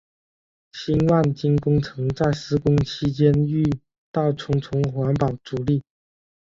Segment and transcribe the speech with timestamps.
[0.73, 3.63] 新万金工程在施工期间遇
[4.11, 5.83] 到重重环保阻力。